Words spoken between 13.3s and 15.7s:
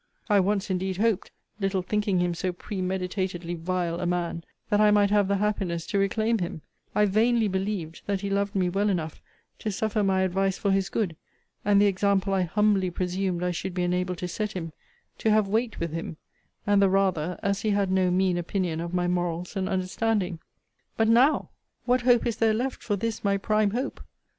I should be enabled to set him, to have